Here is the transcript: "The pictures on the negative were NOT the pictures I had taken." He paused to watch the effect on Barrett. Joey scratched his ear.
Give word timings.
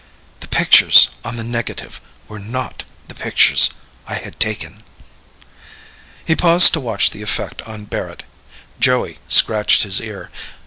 "The 0.39 0.47
pictures 0.47 1.09
on 1.23 1.35
the 1.37 1.43
negative 1.43 2.01
were 2.27 2.39
NOT 2.39 2.85
the 3.07 3.13
pictures 3.13 3.69
I 4.07 4.15
had 4.15 4.39
taken." 4.39 4.81
He 6.25 6.35
paused 6.35 6.73
to 6.73 6.79
watch 6.79 7.11
the 7.11 7.21
effect 7.21 7.61
on 7.67 7.85
Barrett. 7.85 8.23
Joey 8.79 9.19
scratched 9.29 9.83
his 9.83 10.01
ear. 10.01 10.31